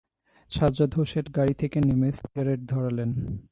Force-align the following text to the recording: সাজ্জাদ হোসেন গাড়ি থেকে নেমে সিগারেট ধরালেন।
সাজ্জাদ 0.51 0.91
হোসেন 0.97 1.25
গাড়ি 1.37 1.53
থেকে 1.61 1.77
নেমে 1.87 2.09
সিগারেট 2.19 2.59
ধরালেন। 2.71 3.09